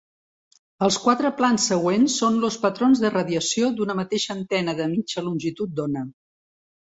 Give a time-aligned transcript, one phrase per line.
[0.85, 5.77] Els quatre plans següents són los patrons de radiació d'una mateixa antena de mitja longitud
[5.81, 6.05] d'ona.